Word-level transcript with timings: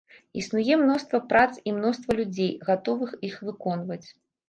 Існуе 0.43 0.77
мноства 0.83 1.19
прац 1.35 1.53
і 1.73 1.75
мноства 1.77 2.19
людзей, 2.23 2.53
гатовых 2.73 3.17
іх 3.33 3.41
выконваць. 3.47 4.05